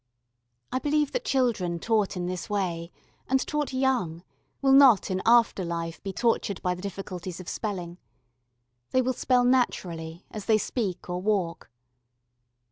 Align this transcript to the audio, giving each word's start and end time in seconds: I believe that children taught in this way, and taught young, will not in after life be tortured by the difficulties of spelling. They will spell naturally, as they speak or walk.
I 0.71 0.79
believe 0.79 1.11
that 1.11 1.23
children 1.25 1.77
taught 1.77 2.17
in 2.17 2.25
this 2.25 2.49
way, 2.49 2.91
and 3.27 3.39
taught 3.45 3.71
young, 3.71 4.23
will 4.59 4.71
not 4.71 5.11
in 5.11 5.21
after 5.27 5.63
life 5.63 6.01
be 6.01 6.11
tortured 6.11 6.59
by 6.63 6.73
the 6.73 6.81
difficulties 6.81 7.39
of 7.39 7.47
spelling. 7.47 7.99
They 8.89 9.03
will 9.03 9.13
spell 9.13 9.43
naturally, 9.43 10.25
as 10.31 10.45
they 10.45 10.57
speak 10.57 11.07
or 11.07 11.21
walk. 11.21 11.69